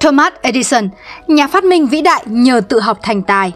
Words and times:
Thomas 0.00 0.32
Edison, 0.42 0.88
nhà 1.26 1.46
phát 1.46 1.64
minh 1.64 1.86
vĩ 1.86 2.00
đại 2.00 2.22
nhờ 2.26 2.60
tự 2.68 2.80
học 2.80 2.98
thành 3.02 3.22
tài. 3.22 3.52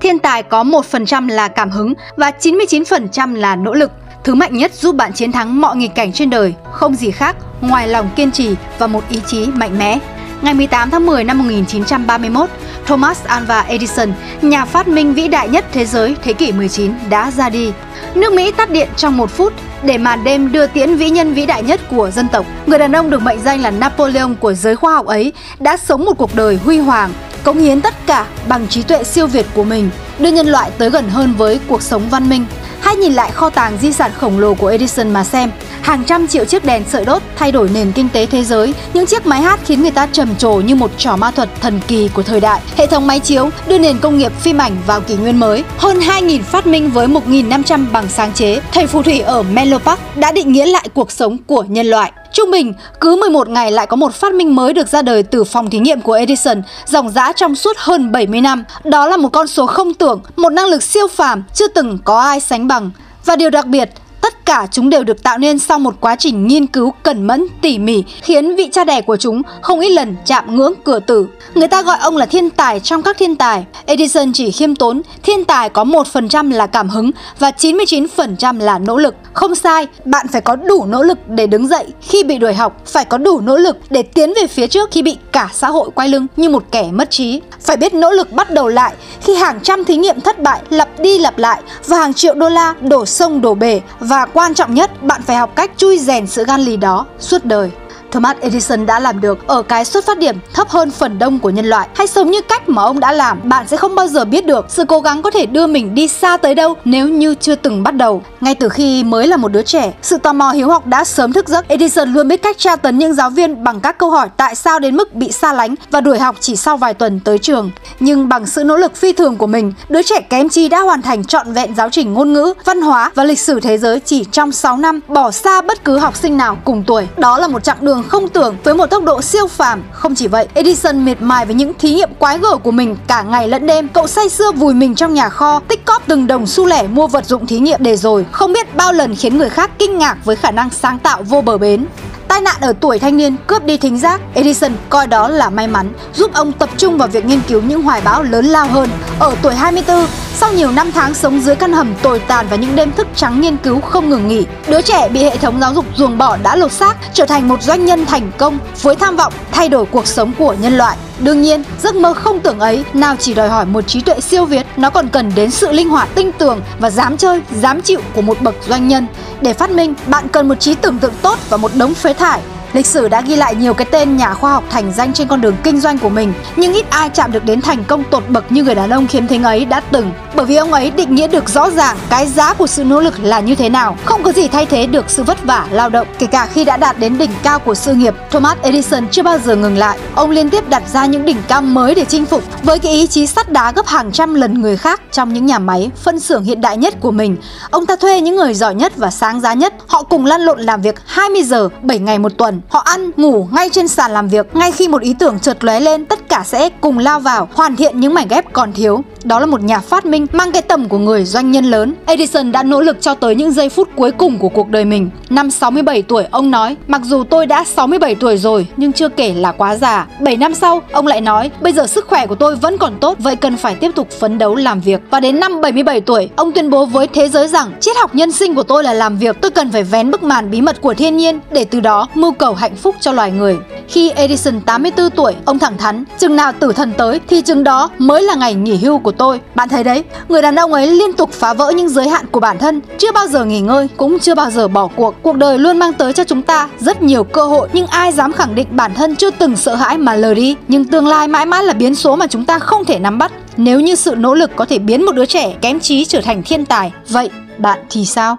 Thiên 0.00 0.18
tài 0.18 0.42
có 0.42 0.64
1% 0.64 1.28
là 1.28 1.48
cảm 1.48 1.70
hứng 1.70 1.94
và 2.16 2.30
99% 2.40 3.34
là 3.34 3.56
nỗ 3.56 3.74
lực. 3.74 3.90
Thứ 4.24 4.34
mạnh 4.34 4.56
nhất 4.56 4.74
giúp 4.74 4.94
bạn 4.94 5.12
chiến 5.12 5.32
thắng 5.32 5.60
mọi 5.60 5.76
nghịch 5.76 5.94
cảnh 5.94 6.12
trên 6.12 6.30
đời, 6.30 6.54
không 6.72 6.94
gì 6.94 7.10
khác 7.10 7.36
ngoài 7.60 7.88
lòng 7.88 8.10
kiên 8.16 8.32
trì 8.32 8.54
và 8.78 8.86
một 8.86 9.04
ý 9.10 9.20
chí 9.26 9.46
mạnh 9.46 9.78
mẽ. 9.78 9.98
Ngày 10.42 10.54
18 10.54 10.90
tháng 10.90 11.06
10 11.06 11.24
năm 11.24 11.38
1931, 11.38 12.48
Thomas 12.88 13.24
Alva 13.24 13.60
Edison, 13.60 14.12
nhà 14.42 14.64
phát 14.64 14.88
minh 14.88 15.14
vĩ 15.14 15.28
đại 15.28 15.48
nhất 15.48 15.64
thế 15.72 15.86
giới 15.86 16.16
thế 16.22 16.32
kỷ 16.32 16.52
19 16.52 16.92
đã 17.10 17.30
ra 17.30 17.48
đi. 17.48 17.72
Nước 18.14 18.32
Mỹ 18.32 18.52
tắt 18.52 18.70
điện 18.70 18.88
trong 18.96 19.16
một 19.16 19.30
phút 19.30 19.52
để 19.82 19.98
màn 19.98 20.24
đêm 20.24 20.52
đưa 20.52 20.66
tiễn 20.66 20.94
vĩ 20.94 21.10
nhân 21.10 21.34
vĩ 21.34 21.46
đại 21.46 21.62
nhất 21.62 21.80
của 21.90 22.10
dân 22.10 22.28
tộc. 22.28 22.46
Người 22.66 22.78
đàn 22.78 22.96
ông 22.96 23.10
được 23.10 23.22
mệnh 23.22 23.40
danh 23.40 23.60
là 23.60 23.70
Napoleon 23.70 24.34
của 24.40 24.54
giới 24.54 24.76
khoa 24.76 24.94
học 24.94 25.06
ấy 25.06 25.32
đã 25.58 25.76
sống 25.76 26.04
một 26.04 26.18
cuộc 26.18 26.34
đời 26.34 26.58
huy 26.64 26.78
hoàng, 26.78 27.10
cống 27.42 27.58
hiến 27.58 27.80
tất 27.80 27.94
cả 28.06 28.26
bằng 28.48 28.68
trí 28.68 28.82
tuệ 28.82 29.04
siêu 29.04 29.26
việt 29.26 29.46
của 29.54 29.64
mình, 29.64 29.90
đưa 30.18 30.30
nhân 30.30 30.46
loại 30.46 30.70
tới 30.78 30.90
gần 30.90 31.08
hơn 31.08 31.34
với 31.38 31.60
cuộc 31.68 31.82
sống 31.82 32.02
văn 32.10 32.28
minh. 32.28 32.46
Hãy 32.80 32.96
nhìn 32.96 33.12
lại 33.12 33.30
kho 33.30 33.50
tàng 33.50 33.78
di 33.80 33.92
sản 33.92 34.10
khổng 34.18 34.38
lồ 34.38 34.54
của 34.54 34.66
Edison 34.66 35.12
mà 35.12 35.24
xem. 35.24 35.50
Hàng 35.82 36.04
trăm 36.04 36.26
triệu 36.26 36.44
chiếc 36.44 36.64
đèn 36.64 36.84
sợi 36.88 37.04
đốt 37.04 37.22
thay 37.36 37.52
đổi 37.52 37.70
nền 37.74 37.92
kinh 37.92 38.08
tế 38.08 38.26
thế 38.26 38.44
giới, 38.44 38.74
những 38.94 39.06
chiếc 39.06 39.26
máy 39.26 39.40
hát 39.40 39.60
khiến 39.64 39.82
người 39.82 39.90
ta 39.90 40.06
trầm 40.12 40.36
trồ 40.36 40.52
như 40.54 40.74
một 40.74 40.90
trò 40.98 41.16
ma 41.16 41.30
thuật 41.30 41.48
thần 41.60 41.80
kỳ 41.88 42.08
của 42.14 42.22
thời 42.22 42.40
đại. 42.40 42.60
Hệ 42.76 42.86
thống 42.86 43.06
máy 43.06 43.20
chiếu 43.20 43.50
đưa 43.66 43.78
nền 43.78 43.98
công 43.98 44.18
nghiệp 44.18 44.32
phim 44.40 44.58
ảnh 44.58 44.76
vào 44.86 45.00
kỷ 45.00 45.16
nguyên 45.16 45.40
mới. 45.40 45.64
Hơn 45.76 45.98
2.000 45.98 46.42
phát 46.42 46.66
minh 46.66 46.90
với 46.90 47.06
1.500 47.06 47.86
bằng 47.92 48.08
sáng 48.08 48.32
chế. 48.32 48.60
Thầy 48.72 48.86
phù 48.86 49.02
thủy 49.02 49.20
ở 49.20 49.42
Menlo 49.42 49.78
Park 49.78 50.00
đã 50.16 50.32
định 50.32 50.52
nghĩa 50.52 50.66
lại 50.66 50.88
cuộc 50.94 51.10
sống 51.10 51.38
của 51.46 51.64
nhân 51.68 51.86
loại. 51.86 52.12
Trung 52.32 52.50
bình, 52.50 52.74
cứ 53.00 53.16
11 53.16 53.48
ngày 53.48 53.72
lại 53.72 53.86
có 53.86 53.96
một 53.96 54.14
phát 54.14 54.34
minh 54.34 54.56
mới 54.56 54.72
được 54.72 54.88
ra 54.88 55.02
đời 55.02 55.22
từ 55.22 55.44
phòng 55.44 55.70
thí 55.70 55.78
nghiệm 55.78 56.00
của 56.00 56.12
Edison, 56.12 56.62
dòng 56.86 57.10
dã 57.10 57.32
trong 57.32 57.54
suốt 57.54 57.76
hơn 57.76 58.12
70 58.12 58.40
năm. 58.40 58.64
Đó 58.84 59.08
là 59.08 59.16
một 59.16 59.28
con 59.28 59.46
số 59.46 59.66
không 59.66 59.94
tưởng, 59.94 60.20
một 60.36 60.50
năng 60.50 60.66
lực 60.66 60.82
siêu 60.82 61.08
phàm 61.08 61.42
chưa 61.54 61.68
từng 61.68 61.98
có 62.04 62.20
ai 62.20 62.40
sánh 62.40 62.68
bằng. 62.68 62.90
Và 63.24 63.36
điều 63.36 63.50
đặc 63.50 63.66
biệt, 63.66 63.90
tất 64.20 64.37
cả 64.48 64.66
chúng 64.70 64.90
đều 64.90 65.04
được 65.04 65.22
tạo 65.22 65.38
nên 65.38 65.58
sau 65.58 65.78
một 65.78 65.94
quá 66.00 66.16
trình 66.16 66.46
nghiên 66.46 66.66
cứu 66.66 66.92
cẩn 67.02 67.26
mẫn, 67.26 67.46
tỉ 67.62 67.78
mỉ, 67.78 68.04
khiến 68.22 68.56
vị 68.56 68.68
cha 68.72 68.84
đẻ 68.84 69.00
của 69.00 69.16
chúng 69.16 69.42
không 69.62 69.80
ít 69.80 69.88
lần 69.88 70.16
chạm 70.24 70.56
ngưỡng 70.56 70.74
cửa 70.84 71.00
tử. 71.00 71.26
Người 71.54 71.68
ta 71.68 71.82
gọi 71.82 71.98
ông 71.98 72.16
là 72.16 72.26
thiên 72.26 72.50
tài 72.50 72.80
trong 72.80 73.02
các 73.02 73.18
thiên 73.18 73.36
tài. 73.36 73.64
Edison 73.86 74.32
chỉ 74.32 74.50
khiêm 74.50 74.76
tốn, 74.76 75.02
thiên 75.22 75.44
tài 75.44 75.68
có 75.68 75.84
1% 75.84 76.52
là 76.52 76.66
cảm 76.66 76.88
hứng 76.88 77.10
và 77.38 77.50
99% 77.50 78.60
là 78.60 78.78
nỗ 78.78 78.96
lực. 78.96 79.14
Không 79.32 79.54
sai, 79.54 79.86
bạn 80.04 80.28
phải 80.28 80.40
có 80.40 80.56
đủ 80.56 80.84
nỗ 80.84 81.02
lực 81.02 81.18
để 81.28 81.46
đứng 81.46 81.68
dậy 81.68 81.86
khi 82.00 82.24
bị 82.24 82.38
đuổi 82.38 82.54
học, 82.54 82.82
phải 82.86 83.04
có 83.04 83.18
đủ 83.18 83.40
nỗ 83.40 83.56
lực 83.56 83.76
để 83.90 84.02
tiến 84.02 84.32
về 84.40 84.46
phía 84.46 84.66
trước 84.66 84.90
khi 84.92 85.02
bị 85.02 85.16
cả 85.32 85.48
xã 85.52 85.68
hội 85.68 85.90
quay 85.94 86.08
lưng 86.08 86.26
như 86.36 86.48
một 86.48 86.64
kẻ 86.70 86.88
mất 86.92 87.10
trí. 87.10 87.40
Phải 87.60 87.76
biết 87.76 87.94
nỗ 87.94 88.10
lực 88.10 88.32
bắt 88.32 88.50
đầu 88.50 88.68
lại 88.68 88.94
khi 89.20 89.34
hàng 89.34 89.60
trăm 89.62 89.84
thí 89.84 89.96
nghiệm 89.96 90.20
thất 90.20 90.42
bại 90.42 90.60
lặp 90.70 91.00
đi 91.00 91.18
lặp 91.18 91.38
lại 91.38 91.62
và 91.86 91.96
hàng 91.96 92.14
triệu 92.14 92.34
đô 92.34 92.48
la 92.48 92.74
đổ 92.80 93.06
sông 93.06 93.40
đổ 93.40 93.54
bể 93.54 93.80
và 94.00 94.26
quan 94.38 94.54
trọng 94.54 94.74
nhất, 94.74 95.02
bạn 95.02 95.22
phải 95.22 95.36
học 95.36 95.50
cách 95.56 95.70
chui 95.76 95.98
rèn 95.98 96.26
sự 96.26 96.44
gan 96.44 96.60
lì 96.60 96.76
đó 96.76 97.06
suốt 97.18 97.44
đời. 97.44 97.70
Thomas 98.10 98.36
Edison 98.40 98.86
đã 98.86 99.00
làm 99.00 99.20
được 99.20 99.46
ở 99.46 99.62
cái 99.62 99.84
xuất 99.84 100.06
phát 100.06 100.18
điểm 100.18 100.36
thấp 100.54 100.68
hơn 100.68 100.90
phần 100.90 101.18
đông 101.18 101.38
của 101.38 101.50
nhân 101.50 101.66
loại. 101.66 101.88
Hãy 101.94 102.06
sống 102.06 102.30
như 102.30 102.40
cách 102.40 102.68
mà 102.68 102.82
ông 102.82 103.00
đã 103.00 103.12
làm, 103.12 103.40
bạn 103.44 103.68
sẽ 103.68 103.76
không 103.76 103.94
bao 103.94 104.06
giờ 104.06 104.24
biết 104.24 104.46
được 104.46 104.66
sự 104.68 104.84
cố 104.84 105.00
gắng 105.00 105.22
có 105.22 105.30
thể 105.30 105.46
đưa 105.46 105.66
mình 105.66 105.94
đi 105.94 106.08
xa 106.08 106.36
tới 106.36 106.54
đâu 106.54 106.74
nếu 106.84 107.08
như 107.08 107.34
chưa 107.34 107.54
từng 107.54 107.82
bắt 107.82 107.94
đầu. 107.94 108.22
Ngay 108.40 108.54
từ 108.54 108.68
khi 108.68 109.04
mới 109.04 109.26
là 109.26 109.36
một 109.36 109.52
đứa 109.52 109.62
trẻ, 109.62 109.92
sự 110.02 110.18
tò 110.18 110.32
mò 110.32 110.50
hiếu 110.50 110.68
học 110.68 110.86
đã 110.86 111.04
sớm 111.04 111.32
thức 111.32 111.48
giấc. 111.48 111.68
Edison 111.68 112.12
luôn 112.12 112.28
biết 112.28 112.42
cách 112.42 112.58
tra 112.58 112.76
tấn 112.76 112.98
những 112.98 113.14
giáo 113.14 113.30
viên 113.30 113.64
bằng 113.64 113.80
các 113.80 113.98
câu 113.98 114.10
hỏi 114.10 114.28
tại 114.36 114.54
sao 114.54 114.78
đến 114.78 114.96
mức 114.96 115.14
bị 115.14 115.32
xa 115.32 115.52
lánh 115.52 115.74
và 115.90 116.00
đuổi 116.00 116.18
học 116.18 116.36
chỉ 116.40 116.56
sau 116.56 116.76
vài 116.76 116.94
tuần 116.94 117.20
tới 117.20 117.38
trường. 117.38 117.70
Nhưng 118.00 118.28
bằng 118.28 118.46
sự 118.46 118.64
nỗ 118.64 118.76
lực 118.76 118.96
phi 118.96 119.12
thường 119.12 119.36
của 119.36 119.46
mình, 119.46 119.72
đứa 119.88 120.02
trẻ 120.02 120.20
kém 120.20 120.48
chi 120.48 120.68
đã 120.68 120.80
hoàn 120.80 121.02
thành 121.02 121.24
trọn 121.24 121.52
vẹn 121.52 121.74
giáo 121.74 121.90
trình 121.90 122.14
ngôn 122.14 122.32
ngữ, 122.32 122.54
văn 122.64 122.82
hóa 122.82 123.10
và 123.14 123.24
lịch 123.24 123.40
sử 123.40 123.60
thế 123.60 123.78
giới 123.78 124.00
chỉ 124.00 124.24
trong 124.32 124.52
6 124.52 124.76
năm, 124.76 125.00
bỏ 125.08 125.30
xa 125.30 125.60
bất 125.60 125.84
cứ 125.84 125.98
học 125.98 126.16
sinh 126.16 126.36
nào 126.36 126.58
cùng 126.64 126.84
tuổi. 126.86 127.08
Đó 127.16 127.38
là 127.38 127.48
một 127.48 127.64
chặng 127.64 127.76
đường 127.80 127.97
đường 127.98 128.08
không 128.08 128.28
tưởng 128.28 128.56
với 128.64 128.74
một 128.74 128.86
tốc 128.86 129.04
độ 129.04 129.22
siêu 129.22 129.46
phàm. 129.46 129.82
Không 129.92 130.14
chỉ 130.14 130.26
vậy, 130.26 130.48
Edison 130.54 131.04
miệt 131.04 131.22
mài 131.22 131.46
với 131.46 131.54
những 131.54 131.72
thí 131.78 131.94
nghiệm 131.94 132.10
quái 132.18 132.38
gở 132.38 132.56
của 132.56 132.70
mình 132.70 132.96
cả 133.06 133.22
ngày 133.22 133.48
lẫn 133.48 133.66
đêm. 133.66 133.88
Cậu 133.88 134.06
say 134.06 134.28
sưa 134.28 134.52
vùi 134.52 134.74
mình 134.74 134.94
trong 134.94 135.14
nhà 135.14 135.28
kho, 135.28 135.60
tích 135.68 135.84
cóp 135.84 136.02
từng 136.06 136.26
đồng 136.26 136.46
xu 136.46 136.66
lẻ 136.66 136.82
mua 136.82 137.06
vật 137.06 137.26
dụng 137.26 137.46
thí 137.46 137.58
nghiệm 137.58 137.82
để 137.82 137.96
rồi 137.96 138.26
không 138.32 138.52
biết 138.52 138.76
bao 138.76 138.92
lần 138.92 139.16
khiến 139.16 139.38
người 139.38 139.50
khác 139.50 139.70
kinh 139.78 139.98
ngạc 139.98 140.16
với 140.24 140.36
khả 140.36 140.50
năng 140.50 140.70
sáng 140.70 140.98
tạo 140.98 141.22
vô 141.22 141.40
bờ 141.40 141.58
bến. 141.58 141.86
Tai 142.28 142.40
nạn 142.40 142.56
ở 142.60 142.72
tuổi 142.80 142.98
thanh 142.98 143.16
niên 143.16 143.36
cướp 143.46 143.64
đi 143.64 143.76
thính 143.76 143.98
giác, 143.98 144.20
Edison 144.34 144.72
coi 144.88 145.06
đó 145.06 145.28
là 145.28 145.50
may 145.50 145.66
mắn, 145.66 145.92
giúp 146.14 146.30
ông 146.34 146.52
tập 146.52 146.68
trung 146.76 146.98
vào 146.98 147.08
việc 147.08 147.24
nghiên 147.24 147.40
cứu 147.48 147.62
những 147.62 147.82
hoài 147.82 148.00
bão 148.00 148.22
lớn 148.22 148.46
lao 148.46 148.68
hơn. 148.68 148.88
Ở 149.18 149.34
tuổi 149.42 149.54
24, 149.54 150.06
sau 150.40 150.52
nhiều 150.52 150.70
năm 150.70 150.92
tháng 150.92 151.14
sống 151.14 151.40
dưới 151.40 151.56
căn 151.56 151.72
hầm 151.72 151.94
tồi 152.02 152.18
tàn 152.18 152.46
và 152.50 152.56
những 152.56 152.76
đêm 152.76 152.92
thức 152.92 153.06
trắng 153.16 153.40
nghiên 153.40 153.56
cứu 153.56 153.80
không 153.80 154.10
ngừng 154.10 154.28
nghỉ, 154.28 154.46
đứa 154.68 154.80
trẻ 154.80 155.08
bị 155.08 155.22
hệ 155.22 155.36
thống 155.36 155.60
giáo 155.60 155.74
dục 155.74 155.84
ruồng 155.96 156.18
bỏ 156.18 156.36
đã 156.42 156.56
lột 156.56 156.72
xác 156.72 156.96
trở 157.12 157.26
thành 157.26 157.48
một 157.48 157.62
doanh 157.62 157.84
nhân 157.84 158.06
thành 158.06 158.30
công 158.38 158.58
với 158.82 158.96
tham 158.96 159.16
vọng 159.16 159.32
thay 159.52 159.68
đổi 159.68 159.84
cuộc 159.84 160.06
sống 160.06 160.32
của 160.38 160.54
nhân 160.60 160.78
loại. 160.78 160.96
Đương 161.18 161.42
nhiên, 161.42 161.62
giấc 161.82 161.94
mơ 161.94 162.14
không 162.14 162.40
tưởng 162.40 162.58
ấy 162.58 162.84
nào 162.94 163.16
chỉ 163.18 163.34
đòi 163.34 163.48
hỏi 163.48 163.66
một 163.66 163.86
trí 163.86 164.00
tuệ 164.00 164.20
siêu 164.20 164.44
việt, 164.44 164.66
nó 164.76 164.90
còn 164.90 165.08
cần 165.08 165.32
đến 165.34 165.50
sự 165.50 165.72
linh 165.72 165.88
hoạt 165.88 166.08
tinh 166.14 166.32
tường 166.32 166.60
và 166.78 166.90
dám 166.90 167.16
chơi, 167.16 167.40
dám 167.60 167.80
chịu 167.80 168.00
của 168.14 168.22
một 168.22 168.40
bậc 168.40 168.54
doanh 168.68 168.88
nhân. 168.88 169.06
Để 169.40 169.54
phát 169.54 169.70
minh, 169.70 169.94
bạn 170.06 170.28
cần 170.28 170.48
một 170.48 170.60
trí 170.60 170.74
tưởng 170.74 170.98
tượng 170.98 171.14
tốt 171.22 171.38
và 171.48 171.56
một 171.56 171.70
đống 171.74 171.94
phế 171.94 172.12
thải 172.12 172.40
Lịch 172.72 172.86
sử 172.86 173.08
đã 173.08 173.20
ghi 173.20 173.36
lại 173.36 173.54
nhiều 173.54 173.74
cái 173.74 173.86
tên 173.90 174.16
nhà 174.16 174.34
khoa 174.34 174.52
học 174.52 174.64
thành 174.70 174.92
danh 174.92 175.12
trên 175.12 175.28
con 175.28 175.40
đường 175.40 175.56
kinh 175.62 175.80
doanh 175.80 175.98
của 175.98 176.08
mình, 176.08 176.32
nhưng 176.56 176.74
ít 176.74 176.90
ai 176.90 177.08
chạm 177.08 177.32
được 177.32 177.44
đến 177.44 177.60
thành 177.60 177.84
công 177.84 178.04
tột 178.04 178.28
bậc 178.28 178.52
như 178.52 178.64
người 178.64 178.74
đàn 178.74 178.90
ông 178.90 179.06
khiếm 179.06 179.26
thính 179.26 179.42
ấy 179.42 179.64
đã 179.64 179.80
từng. 179.80 180.10
Bởi 180.34 180.46
vì 180.46 180.56
ông 180.56 180.72
ấy 180.72 180.90
định 180.90 181.14
nghĩa 181.14 181.28
được 181.28 181.48
rõ 181.48 181.70
ràng 181.70 181.96
cái 182.10 182.26
giá 182.26 182.54
của 182.54 182.66
sự 182.66 182.84
nỗ 182.84 183.00
lực 183.00 183.14
là 183.22 183.40
như 183.40 183.54
thế 183.54 183.68
nào. 183.68 183.96
Không 184.04 184.22
có 184.22 184.32
gì 184.32 184.48
thay 184.48 184.66
thế 184.66 184.86
được 184.86 185.10
sự 185.10 185.22
vất 185.22 185.44
vả 185.44 185.66
lao 185.70 185.88
động. 185.88 186.06
Kể 186.18 186.26
cả 186.26 186.46
khi 186.46 186.64
đã 186.64 186.76
đạt 186.76 186.98
đến 186.98 187.18
đỉnh 187.18 187.30
cao 187.42 187.58
của 187.58 187.74
sự 187.74 187.94
nghiệp, 187.94 188.14
Thomas 188.30 188.58
Edison 188.62 189.08
chưa 189.08 189.22
bao 189.22 189.38
giờ 189.38 189.56
ngừng 189.56 189.78
lại. 189.78 189.98
Ông 190.14 190.30
liên 190.30 190.50
tiếp 190.50 190.68
đặt 190.68 190.82
ra 190.92 191.06
những 191.06 191.24
đỉnh 191.24 191.42
cao 191.48 191.62
mới 191.62 191.94
để 191.94 192.04
chinh 192.04 192.26
phục 192.26 192.42
với 192.62 192.78
cái 192.78 192.92
ý 192.92 193.06
chí 193.06 193.26
sắt 193.26 193.52
đá 193.52 193.72
gấp 193.72 193.86
hàng 193.86 194.12
trăm 194.12 194.34
lần 194.34 194.60
người 194.60 194.76
khác 194.76 195.00
trong 195.12 195.32
những 195.32 195.46
nhà 195.46 195.58
máy, 195.58 195.90
phân 196.02 196.20
xưởng 196.20 196.44
hiện 196.44 196.60
đại 196.60 196.76
nhất 196.76 196.94
của 197.00 197.10
mình. 197.10 197.36
Ông 197.70 197.86
ta 197.86 197.96
thuê 197.96 198.20
những 198.20 198.36
người 198.36 198.54
giỏi 198.54 198.74
nhất 198.74 198.92
và 198.96 199.10
sáng 199.10 199.40
giá 199.40 199.54
nhất. 199.54 199.74
Họ 199.86 200.02
cùng 200.02 200.26
lăn 200.26 200.40
lộn 200.40 200.60
làm 200.60 200.82
việc 200.82 200.94
20 201.06 201.42
giờ, 201.42 201.68
7 201.82 201.98
ngày 201.98 202.18
một 202.18 202.32
tuần 202.38 202.57
Họ 202.68 202.78
ăn, 202.78 203.10
ngủ 203.16 203.48
ngay 203.52 203.68
trên 203.72 203.88
sàn 203.88 204.10
làm 204.10 204.28
việc. 204.28 204.56
Ngay 204.56 204.72
khi 204.72 204.88
một 204.88 205.02
ý 205.02 205.14
tưởng 205.18 205.38
chợt 205.38 205.64
lóe 205.64 205.80
lên, 205.80 206.06
tất 206.06 206.17
cả 206.28 206.42
sẽ 206.44 206.68
cùng 206.80 206.98
lao 206.98 207.20
vào 207.20 207.48
hoàn 207.54 207.76
thiện 207.76 208.00
những 208.00 208.14
mảnh 208.14 208.28
ghép 208.28 208.52
còn 208.52 208.72
thiếu. 208.72 209.04
Đó 209.24 209.40
là 209.40 209.46
một 209.46 209.62
nhà 209.62 209.78
phát 209.78 210.06
minh 210.06 210.26
mang 210.32 210.52
cái 210.52 210.62
tầm 210.62 210.88
của 210.88 210.98
người 210.98 211.24
doanh 211.24 211.50
nhân 211.50 211.64
lớn. 211.64 211.94
Edison 212.06 212.52
đã 212.52 212.62
nỗ 212.62 212.80
lực 212.80 212.96
cho 213.00 213.14
tới 213.14 213.34
những 213.34 213.52
giây 213.52 213.68
phút 213.68 213.88
cuối 213.96 214.10
cùng 214.10 214.38
của 214.38 214.48
cuộc 214.48 214.68
đời 214.68 214.84
mình. 214.84 215.10
Năm 215.30 215.50
67 215.50 216.02
tuổi, 216.02 216.24
ông 216.30 216.50
nói, 216.50 216.76
mặc 216.86 217.00
dù 217.04 217.24
tôi 217.24 217.46
đã 217.46 217.64
67 217.64 218.14
tuổi 218.14 218.36
rồi, 218.36 218.66
nhưng 218.76 218.92
chưa 218.92 219.08
kể 219.08 219.34
là 219.34 219.52
quá 219.52 219.76
già. 219.76 220.06
7 220.20 220.36
năm 220.36 220.54
sau, 220.54 220.82
ông 220.92 221.06
lại 221.06 221.20
nói, 221.20 221.50
bây 221.60 221.72
giờ 221.72 221.86
sức 221.86 222.06
khỏe 222.08 222.26
của 222.26 222.34
tôi 222.34 222.56
vẫn 222.56 222.78
còn 222.78 222.98
tốt, 223.00 223.18
vậy 223.18 223.36
cần 223.36 223.56
phải 223.56 223.74
tiếp 223.74 223.90
tục 223.94 224.10
phấn 224.10 224.38
đấu 224.38 224.54
làm 224.54 224.80
việc. 224.80 225.00
Và 225.10 225.20
đến 225.20 225.40
năm 225.40 225.60
77 225.60 226.00
tuổi, 226.00 226.30
ông 226.36 226.52
tuyên 226.52 226.70
bố 226.70 226.86
với 226.86 227.06
thế 227.06 227.28
giới 227.28 227.48
rằng, 227.48 227.72
triết 227.80 227.96
học 227.96 228.14
nhân 228.14 228.32
sinh 228.32 228.54
của 228.54 228.62
tôi 228.62 228.84
là 228.84 228.92
làm 228.92 229.18
việc, 229.18 229.36
tôi 229.40 229.50
cần 229.50 229.72
phải 229.72 229.82
vén 229.82 230.10
bức 230.10 230.22
màn 230.22 230.50
bí 230.50 230.60
mật 230.60 230.80
của 230.80 230.94
thiên 230.94 231.16
nhiên 231.16 231.40
để 231.50 231.64
từ 231.64 231.80
đó 231.80 232.08
mưu 232.14 232.32
cầu 232.32 232.54
hạnh 232.54 232.76
phúc 232.76 232.94
cho 233.00 233.12
loài 233.12 233.30
người. 233.30 233.58
Khi 233.88 234.10
Edison 234.10 234.60
84 234.60 235.10
tuổi, 235.10 235.34
ông 235.44 235.58
thẳng 235.58 235.78
thắn, 235.78 236.04
chừng 236.18 236.36
nào 236.36 236.52
tử 236.52 236.72
thần 236.72 236.92
tới 236.98 237.20
thì 237.28 237.42
chừng 237.42 237.64
đó 237.64 237.90
mới 237.98 238.22
là 238.22 238.34
ngày 238.34 238.54
nghỉ 238.54 238.76
hưu 238.76 238.98
của 238.98 239.12
tôi. 239.12 239.40
Bạn 239.54 239.68
thấy 239.68 239.84
đấy, 239.84 240.04
người 240.28 240.42
đàn 240.42 240.56
ông 240.56 240.72
ấy 240.72 240.86
liên 240.86 241.12
tục 241.12 241.32
phá 241.32 241.54
vỡ 241.54 241.70
những 241.70 241.88
giới 241.88 242.08
hạn 242.08 242.26
của 242.30 242.40
bản 242.40 242.58
thân, 242.58 242.80
chưa 242.98 243.12
bao 243.12 243.26
giờ 243.26 243.44
nghỉ 243.44 243.60
ngơi, 243.60 243.88
cũng 243.96 244.18
chưa 244.18 244.34
bao 244.34 244.50
giờ 244.50 244.68
bỏ 244.68 244.88
cuộc. 244.96 245.14
Cuộc 245.22 245.36
đời 245.36 245.58
luôn 245.58 245.78
mang 245.78 245.92
tới 245.92 246.12
cho 246.12 246.24
chúng 246.24 246.42
ta 246.42 246.68
rất 246.78 247.02
nhiều 247.02 247.24
cơ 247.24 247.44
hội, 247.44 247.68
nhưng 247.72 247.86
ai 247.86 248.12
dám 248.12 248.32
khẳng 248.32 248.54
định 248.54 248.66
bản 248.70 248.94
thân 248.94 249.16
chưa 249.16 249.30
từng 249.30 249.56
sợ 249.56 249.74
hãi 249.74 249.98
mà 249.98 250.14
lờ 250.14 250.34
đi. 250.34 250.56
Nhưng 250.68 250.84
tương 250.84 251.06
lai 251.06 251.28
mãi 251.28 251.46
mãi 251.46 251.64
là 251.64 251.72
biến 251.72 251.94
số 251.94 252.16
mà 252.16 252.26
chúng 252.26 252.44
ta 252.44 252.58
không 252.58 252.84
thể 252.84 252.98
nắm 252.98 253.18
bắt. 253.18 253.32
Nếu 253.56 253.80
như 253.80 253.94
sự 253.94 254.14
nỗ 254.14 254.34
lực 254.34 254.50
có 254.56 254.64
thể 254.64 254.78
biến 254.78 255.04
một 255.06 255.12
đứa 255.12 255.26
trẻ 255.26 255.54
kém 255.60 255.80
trí 255.80 256.04
trở 256.04 256.20
thành 256.20 256.42
thiên 256.42 256.66
tài, 256.66 256.92
vậy 257.08 257.30
bạn 257.58 257.78
thì 257.90 258.04
sao? 258.04 258.36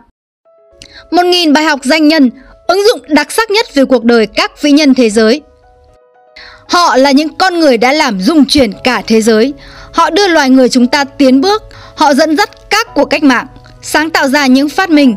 Một 1.11 1.25
nghìn 1.25 1.53
bài 1.53 1.63
học 1.63 1.79
danh 1.83 2.07
nhân 2.07 2.29
ứng 2.67 2.83
dụng 2.87 2.99
đặc 3.07 3.31
sắc 3.31 3.51
nhất 3.51 3.65
về 3.73 3.85
cuộc 3.85 4.03
đời 4.03 4.25
các 4.25 4.61
vĩ 4.61 4.71
nhân 4.71 4.93
thế 4.93 5.09
giới. 5.09 5.41
Họ 6.79 6.95
là 6.97 7.11
những 7.11 7.29
con 7.29 7.59
người 7.59 7.77
đã 7.77 7.93
làm 7.93 8.21
rung 8.21 8.45
chuyển 8.45 8.71
cả 8.83 9.01
thế 9.07 9.21
giới. 9.21 9.53
Họ 9.91 10.09
đưa 10.09 10.27
loài 10.27 10.49
người 10.49 10.69
chúng 10.69 10.87
ta 10.87 11.03
tiến 11.03 11.41
bước, 11.41 11.63
họ 11.95 12.13
dẫn 12.13 12.37
dắt 12.37 12.49
các 12.69 12.87
cuộc 12.95 13.05
cách 13.05 13.23
mạng, 13.23 13.47
sáng 13.81 14.09
tạo 14.09 14.27
ra 14.27 14.47
những 14.47 14.69
phát 14.69 14.89
minh. 14.89 15.15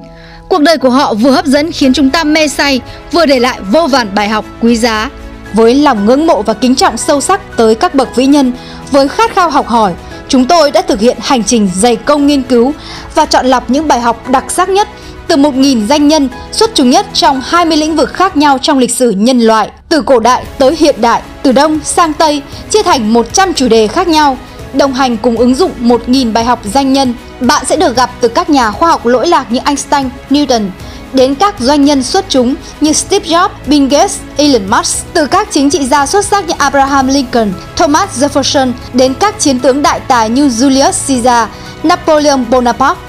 Cuộc 0.49 0.61
đời 0.61 0.79
của 0.79 0.91
họ 0.91 1.14
vừa 1.14 1.31
hấp 1.31 1.47
dẫn 1.47 1.73
khiến 1.73 1.93
chúng 1.93 2.11
ta 2.11 2.25
mê 2.25 2.49
say, 2.49 2.81
vừa 3.12 3.26
để 3.26 3.41
lại 3.41 3.61
vô 3.70 3.87
vàn 3.87 4.14
bài 4.14 4.29
học 4.29 4.44
quý 4.61 4.76
giá. 4.76 5.11
Với 5.53 5.75
lòng 5.75 6.06
ngưỡng 6.06 6.26
mộ 6.26 6.43
và 6.43 6.55
kính 6.55 6.75
trọng 6.75 6.97
sâu 6.97 7.20
sắc 7.20 7.56
tới 7.56 7.75
các 7.75 7.94
bậc 7.94 8.17
vĩ 8.17 8.26
nhân, 8.26 8.53
với 8.91 9.08
khát 9.08 9.35
khao 9.35 9.50
học 9.50 9.69
hỏi, 9.69 9.93
chúng 10.29 10.44
tôi 10.44 10.70
đã 10.70 10.82
thực 10.82 11.00
hiện 11.00 11.17
hành 11.20 11.44
trình 11.44 11.70
dày 11.76 11.97
công 11.97 12.26
nghiên 12.26 12.43
cứu 12.43 12.73
và 13.15 13.26
chọn 13.26 13.47
lọc 13.47 13.70
những 13.70 13.88
bài 13.88 14.00
học 14.00 14.31
đặc 14.31 14.44
sắc 14.49 14.69
nhất 14.69 14.88
từ 15.29 15.37
1.000 15.37 15.87
danh 15.87 16.08
nhân 16.08 16.29
xuất 16.53 16.70
chúng 16.75 16.91
nhất 16.91 17.06
trong 17.12 17.41
20 17.44 17.76
lĩnh 17.76 17.97
vực 17.97 18.12
khác 18.12 18.37
nhau 18.37 18.58
trong 18.62 18.79
lịch 18.79 18.94
sử 18.94 19.11
nhân 19.11 19.41
loại, 19.41 19.70
từ 19.88 20.03
cổ 20.03 20.20
đại 20.20 20.44
tới 20.58 20.76
hiện 20.79 20.97
đại, 21.00 21.23
từ 21.43 21.53
Đông 21.53 21.81
sang 21.85 22.12
Tây, 22.12 22.43
chia 22.71 22.83
thành 22.83 23.12
100 23.12 23.55
chủ 23.55 23.69
đề 23.69 23.87
khác 23.87 24.09
nhau. 24.09 24.39
Đồng 24.73 24.94
hành 24.94 25.17
cùng 25.17 25.37
ứng 25.37 25.55
dụng 25.55 25.73
1.000 25.81 26.33
bài 26.33 26.44
học 26.44 26.61
danh 26.75 26.93
nhân, 26.93 27.15
bạn 27.41 27.65
sẽ 27.67 27.77
được 27.77 27.97
gặp 27.97 28.11
từ 28.21 28.29
các 28.29 28.50
nhà 28.50 28.71
khoa 28.71 28.91
học 28.91 29.06
lỗi 29.06 29.29
lạc 29.29 29.53
như 29.53 29.61
Einstein, 29.65 30.09
Newton, 30.31 30.69
đến 31.12 31.35
các 31.35 31.55
doanh 31.59 31.85
nhân 31.85 32.03
xuất 32.03 32.25
chúng 32.29 32.55
như 32.81 32.93
Steve 32.93 33.29
Jobs, 33.29 33.49
Bill 33.67 33.87
Gates, 33.87 34.19
Elon 34.37 34.71
Musk, 34.71 35.06
từ 35.12 35.27
các 35.27 35.49
chính 35.50 35.71
trị 35.71 35.87
gia 35.87 36.06
xuất 36.06 36.25
sắc 36.25 36.49
như 36.49 36.55
Abraham 36.59 37.09
Lincoln, 37.09 37.53
Thomas 37.77 38.23
Jefferson 38.23 38.73
đến 38.93 39.15
các 39.15 39.41
chiến 39.41 39.59
tướng 39.59 39.83
đại 39.83 40.00
tài 40.09 40.31
như 40.31 40.49
Julius 40.49 40.93
Caesar, 41.09 41.49
Napoleon 41.83 42.44
Bonaparte, 42.50 43.00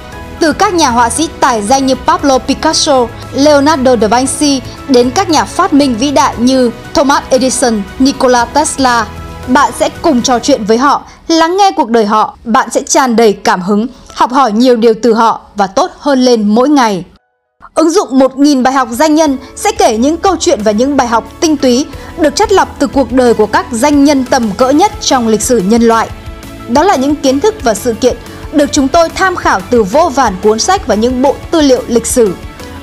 từ 0.44 0.54
các 0.54 0.74
nhà 0.74 0.90
họa 0.90 1.10
sĩ 1.10 1.30
tài 1.40 1.62
danh 1.62 1.86
như 1.86 1.96
Pablo 1.96 2.38
Picasso, 2.38 3.08
Leonardo 3.34 3.96
da 3.96 4.08
Vinci 4.08 4.62
đến 4.90 5.10
các 5.10 5.30
nhà 5.30 5.46
phát 5.46 5.74
minh 5.74 5.96
vĩ 6.00 6.12
đại 6.12 6.34
như 6.38 6.72
Thomas 6.94 7.24
Edison, 7.30 7.82
Nikola 8.00 8.46
Tesla. 8.46 9.08
Bạn 9.48 9.72
sẽ 9.80 9.90
cùng 10.02 10.22
trò 10.22 10.40
chuyện 10.40 10.64
với 10.64 10.78
họ, 10.78 11.04
lắng 11.28 11.58
nghe 11.58 11.72
cuộc 11.76 11.90
đời 11.90 12.06
họ, 12.06 12.38
bạn 12.44 12.70
sẽ 12.72 12.82
tràn 12.82 13.16
đầy 13.16 13.34
cảm 13.34 13.62
hứng, 13.62 13.88
học 14.14 14.32
hỏi 14.32 14.52
nhiều 14.52 14.76
điều 14.76 14.94
từ 15.04 15.14
họ 15.14 15.42
và 15.56 15.68
tốt 15.68 15.92
hơn 16.00 16.26
lên 16.26 16.48
mỗi 16.48 16.70
ngày. 16.70 17.04
Ứng 17.76 17.90
dụng 17.90 18.20
1.000 18.20 18.64
bài 18.64 18.74
học 18.74 18.88
danh 18.92 19.16
nhân 19.16 19.38
sẽ 19.56 19.72
kể 19.72 19.98
những 19.98 20.18
câu 20.18 20.36
chuyện 20.40 20.60
và 20.64 20.72
những 20.72 20.98
bài 20.98 21.08
học 21.08 21.32
tinh 21.40 21.58
túy 21.58 21.86
được 22.18 22.36
chất 22.36 22.52
lọc 22.52 22.76
từ 22.80 22.88
cuộc 22.88 23.12
đời 23.12 23.34
của 23.34 23.46
các 23.46 23.66
danh 23.72 24.04
nhân 24.04 24.26
tầm 24.30 24.52
cỡ 24.58 24.70
nhất 24.70 24.92
trong 25.02 25.28
lịch 25.28 25.42
sử 25.42 25.58
nhân 25.58 25.82
loại. 25.82 26.10
Đó 26.70 26.84
là 26.84 26.96
những 26.96 27.16
kiến 27.16 27.40
thức 27.40 27.56
và 27.64 27.74
sự 27.74 27.94
kiện 27.94 28.18
được 28.56 28.72
chúng 28.72 28.88
tôi 28.88 29.10
tham 29.10 29.36
khảo 29.36 29.62
từ 29.70 29.84
vô 29.84 30.12
vàn 30.16 30.36
cuốn 30.44 30.60
sách 30.60 30.88
và 30.88 30.96
những 30.96 31.22
bộ 31.22 31.36
tư 31.52 31.62
liệu 31.62 31.84
lịch 31.88 32.06
sử. 32.06 32.36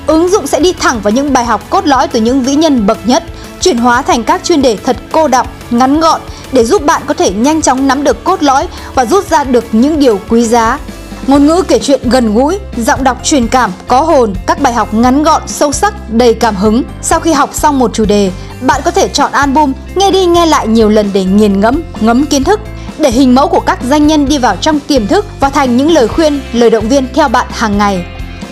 Ứng 0.07 0.29
dụng 0.29 0.47
sẽ 0.47 0.59
đi 0.59 0.73
thẳng 0.73 1.01
vào 1.01 1.11
những 1.11 1.33
bài 1.33 1.45
học 1.45 1.69
cốt 1.69 1.87
lõi 1.87 2.07
từ 2.07 2.21
những 2.21 2.43
vĩ 2.43 2.55
nhân 2.55 2.87
bậc 2.87 2.97
nhất, 3.05 3.23
chuyển 3.61 3.77
hóa 3.77 4.01
thành 4.01 4.23
các 4.23 4.43
chuyên 4.43 4.61
đề 4.61 4.77
thật 4.83 4.97
cô 5.11 5.27
đọng, 5.27 5.47
ngắn 5.71 5.99
gọn 5.99 6.21
để 6.51 6.65
giúp 6.65 6.85
bạn 6.85 7.01
có 7.07 7.13
thể 7.13 7.31
nhanh 7.31 7.61
chóng 7.61 7.87
nắm 7.87 8.03
được 8.03 8.23
cốt 8.23 8.43
lõi 8.43 8.67
và 8.95 9.05
rút 9.05 9.29
ra 9.29 9.43
được 9.43 9.65
những 9.71 9.99
điều 9.99 10.19
quý 10.29 10.45
giá. 10.45 10.79
Ngôn 11.27 11.47
ngữ 11.47 11.63
kể 11.67 11.79
chuyện 11.79 12.09
gần 12.09 12.33
gũi, 12.33 12.59
giọng 12.77 13.03
đọc 13.03 13.17
truyền 13.23 13.47
cảm, 13.47 13.71
có 13.87 14.01
hồn, 14.01 14.33
các 14.47 14.61
bài 14.61 14.73
học 14.73 14.93
ngắn 14.93 15.23
gọn, 15.23 15.41
sâu 15.47 15.71
sắc, 15.71 15.93
đầy 16.13 16.33
cảm 16.33 16.55
hứng. 16.55 16.83
Sau 17.01 17.19
khi 17.19 17.33
học 17.33 17.49
xong 17.53 17.79
một 17.79 17.91
chủ 17.93 18.05
đề, 18.05 18.31
bạn 18.61 18.81
có 18.85 18.91
thể 18.91 19.07
chọn 19.07 19.31
album, 19.31 19.73
nghe 19.95 20.11
đi 20.11 20.25
nghe 20.25 20.45
lại 20.45 20.67
nhiều 20.67 20.89
lần 20.89 21.09
để 21.13 21.23
nghiền 21.23 21.59
ngẫm, 21.59 21.81
ngấm 21.99 22.25
kiến 22.25 22.43
thức 22.43 22.59
để 23.01 23.11
hình 23.11 23.35
mẫu 23.35 23.47
của 23.47 23.59
các 23.59 23.79
doanh 23.89 24.07
nhân 24.07 24.25
đi 24.25 24.37
vào 24.37 24.55
trong 24.55 24.79
tiềm 24.79 25.07
thức 25.07 25.25
và 25.39 25.49
thành 25.49 25.77
những 25.77 25.91
lời 25.91 26.07
khuyên, 26.07 26.41
lời 26.53 26.69
động 26.69 26.89
viên 26.89 27.07
theo 27.13 27.27
bạn 27.27 27.47
hàng 27.51 27.77
ngày. 27.77 28.05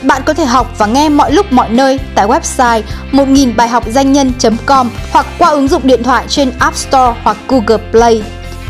Bạn 0.04 0.22
có 0.25 0.34
thể 0.34 0.46
học 0.46 0.74
và 0.78 0.86
nghe 0.86 1.10
mọi 1.10 1.31
lúc 1.31 1.51
mọi 1.51 1.69
nơi 1.69 2.00
tại 2.16 2.28
website 2.28 2.81
1000 3.12 3.56
bài 3.56 3.68
học 3.68 3.84
doanh 3.88 4.12
nhân.com 4.12 4.90
hoặc 5.12 5.25
qua 5.38 5.50
ứng 5.50 5.68
dụng 5.68 5.81
điện 5.88 6.04
thoại 6.04 6.25
trên 6.28 6.51
App 6.60 6.78
Store 6.78 7.13
hoặc 7.24 7.38
Google 7.48 7.84
Play. 7.92 8.24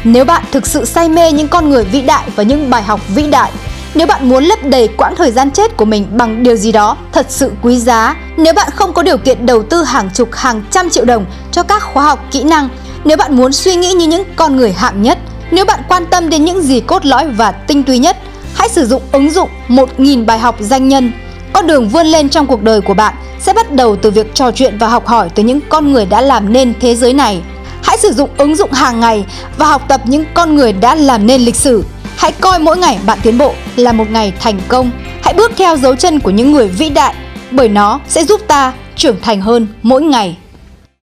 Nếu 0.04 0.26
bạn 0.26 0.44
thực 0.52 0.68
sự 0.68 0.86
say 0.86 1.10
mê 1.10 1.32
những 1.32 1.48
con 1.48 1.70
người 1.70 1.84
vĩ 1.84 2.02
đại 2.02 2.30
và 2.36 2.44
những 2.44 2.70
bài 2.70 2.84
học 2.84 3.00
vĩ 3.08 3.30
đại, 3.30 3.52
nếu 3.96 4.08
bạn 4.08 4.30
muốn 4.30 4.44
lấp 4.44 4.60
đầy 4.64 4.88
quãng 4.88 5.16
thời 5.16 5.32
gian 5.32 5.52
chết 5.52 5.78
của 5.78 5.86
mình 5.86 6.08
bằng 6.12 6.44
điều 6.44 6.56
gì 6.56 6.72
đó 6.72 6.98
thật 7.12 7.26
sự 7.30 7.52
quý 7.62 7.80
giá, 7.80 8.16
nếu 8.38 8.54
bạn 8.54 8.70
không 8.76 8.94
có 8.94 9.04
điều 9.04 9.18
kiện 9.18 9.46
đầu 9.46 9.64
tư 9.64 9.84
hàng 9.84 10.10
chục 10.14 10.30
hàng 10.34 10.64
trăm 10.72 10.90
triệu 10.90 11.06
đồng 11.06 11.26
cho 11.52 11.64
các 11.64 11.84
khóa 11.84 12.04
học 12.04 12.26
kỹ 12.32 12.44
năng, 12.44 12.70
nếu 13.04 13.18
bạn 13.18 13.36
muốn 13.36 13.54
suy 13.54 13.76
nghĩ 13.76 13.94
như 13.94 14.08
những 14.08 14.24
con 14.36 14.56
người 14.56 14.72
hạng 14.72 15.02
nhất, 15.02 15.18
nếu 15.52 15.66
bạn 15.66 15.80
quan 15.88 16.06
tâm 16.06 16.30
đến 16.30 16.46
những 16.46 16.62
gì 16.62 16.80
cốt 16.80 17.06
lõi 17.06 17.28
và 17.28 17.52
tinh 17.52 17.84
túy 17.84 17.98
nhất, 17.98 18.18
hãy 18.54 18.70
sử 18.70 18.86
dụng 18.86 19.02
ứng 19.12 19.32
dụng 19.32 19.50
1.000 19.68 20.26
bài 20.26 20.40
học 20.40 20.56
danh 20.60 20.88
nhân. 20.88 21.12
Con 21.54 21.68
đường 21.68 21.90
vươn 21.90 22.06
lên 22.08 22.30
trong 22.30 22.48
cuộc 22.48 22.64
đời 22.64 22.82
của 22.82 22.94
bạn 22.94 23.14
sẽ 23.40 23.54
bắt 23.54 23.72
đầu 23.72 23.96
từ 23.96 24.12
việc 24.12 24.36
trò 24.36 24.52
chuyện 24.52 24.78
và 24.78 24.88
học 24.88 25.08
hỏi 25.08 25.30
từ 25.36 25.44
những 25.44 25.60
con 25.70 25.92
người 25.92 26.06
đã 26.06 26.22
làm 26.22 26.54
nên 26.54 26.74
thế 26.80 26.96
giới 26.96 27.14
này. 27.14 27.42
Hãy 27.84 27.98
sử 27.98 28.12
dụng 28.12 28.30
ứng 28.38 28.56
dụng 28.56 28.72
hàng 28.72 29.00
ngày 29.00 29.26
và 29.58 29.66
học 29.66 29.82
tập 29.88 30.02
những 30.06 30.26
con 30.34 30.56
người 30.56 30.74
đã 30.74 30.96
làm 30.96 31.28
nên 31.28 31.42
lịch 31.42 31.56
sử. 31.56 31.84
Hãy 32.18 32.32
coi 32.32 32.60
mỗi 32.60 32.78
ngày 32.78 33.00
bạn 33.06 33.20
tiến 33.24 33.38
bộ 33.38 33.54
là 33.76 33.92
một 33.92 34.12
ngày 34.12 34.34
thành 34.40 34.60
công. 34.68 34.92
Hãy 35.24 35.34
bước 35.34 35.52
theo 35.58 35.78
dấu 35.78 35.96
chân 35.96 36.20
của 36.20 36.30
những 36.30 36.52
người 36.52 36.68
vĩ 36.68 36.90
đại 36.90 37.14
bởi 37.52 37.70
nó 37.70 38.00
sẽ 38.08 38.24
giúp 38.24 38.42
ta 38.48 38.74
trưởng 38.96 39.22
thành 39.22 39.42
hơn 39.42 39.68
mỗi 39.82 40.02
ngày. 40.02 40.38